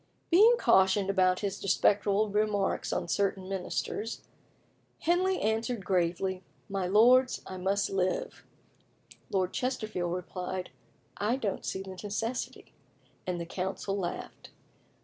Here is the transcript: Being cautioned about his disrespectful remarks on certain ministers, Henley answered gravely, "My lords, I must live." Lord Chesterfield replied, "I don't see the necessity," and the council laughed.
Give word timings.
Being 0.31 0.55
cautioned 0.57 1.11
about 1.11 1.41
his 1.41 1.57
disrespectful 1.57 2.29
remarks 2.31 2.91
on 2.91 3.07
certain 3.07 3.47
ministers, 3.47 4.23
Henley 5.01 5.39
answered 5.39 5.85
gravely, 5.85 6.41
"My 6.67 6.87
lords, 6.87 7.43
I 7.45 7.57
must 7.57 7.87
live." 7.91 8.43
Lord 9.29 9.53
Chesterfield 9.53 10.11
replied, 10.11 10.71
"I 11.17 11.35
don't 11.35 11.63
see 11.67 11.83
the 11.83 11.95
necessity," 12.03 12.73
and 13.27 13.39
the 13.39 13.45
council 13.45 13.95
laughed. 13.95 14.49